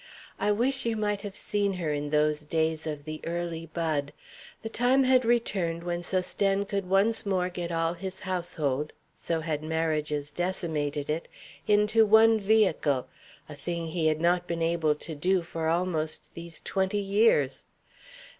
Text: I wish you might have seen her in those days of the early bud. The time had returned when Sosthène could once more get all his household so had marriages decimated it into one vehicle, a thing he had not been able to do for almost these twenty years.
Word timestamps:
I 0.39 0.51
wish 0.51 0.83
you 0.83 0.97
might 0.97 1.21
have 1.21 1.35
seen 1.35 1.73
her 1.73 1.93
in 1.93 2.09
those 2.09 2.43
days 2.43 2.87
of 2.87 3.03
the 3.05 3.21
early 3.23 3.67
bud. 3.67 4.13
The 4.63 4.69
time 4.69 5.03
had 5.03 5.23
returned 5.25 5.83
when 5.83 6.01
Sosthène 6.01 6.67
could 6.67 6.89
once 6.89 7.23
more 7.23 7.49
get 7.49 7.71
all 7.71 7.93
his 7.93 8.21
household 8.21 8.93
so 9.13 9.41
had 9.41 9.61
marriages 9.61 10.31
decimated 10.31 11.07
it 11.07 11.27
into 11.67 12.03
one 12.03 12.39
vehicle, 12.39 13.09
a 13.47 13.53
thing 13.53 13.89
he 13.89 14.07
had 14.07 14.19
not 14.19 14.47
been 14.47 14.63
able 14.63 14.95
to 14.95 15.13
do 15.13 15.43
for 15.43 15.67
almost 15.67 16.33
these 16.33 16.59
twenty 16.61 16.97
years. 16.97 17.67